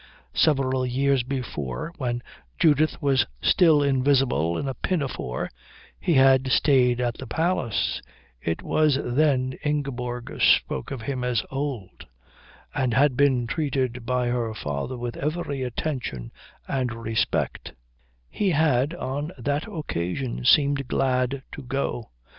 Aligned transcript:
Several 0.33 0.83
years 0.83 1.21
before, 1.21 1.93
when 1.99 2.23
Judith 2.57 2.99
was 3.03 3.27
still 3.39 3.83
invisible 3.83 4.57
in 4.57 4.67
a 4.67 4.73
pinafore, 4.73 5.51
he 5.99 6.15
had 6.15 6.47
stayed 6.51 6.99
at 6.99 7.19
the 7.19 7.27
Palace 7.27 8.01
it 8.41 8.63
was 8.63 8.97
then 9.03 9.53
Ingeborg 9.63 10.41
spoke 10.41 10.89
of 10.89 11.03
him 11.03 11.23
as 11.23 11.43
old 11.51 12.07
and 12.73 12.95
had 12.95 13.15
been 13.15 13.45
treated 13.45 14.03
by 14.03 14.29
her 14.29 14.55
father 14.55 14.97
with 14.97 15.15
every 15.17 15.61
attention 15.61 16.31
and 16.67 16.91
respect: 16.95 17.73
He 18.27 18.49
had 18.49 18.95
on 18.95 19.31
that 19.37 19.67
occasion 19.67 20.45
seemed 20.45 20.87
glad 20.87 21.43
to 21.51 21.61
go. 21.61 22.09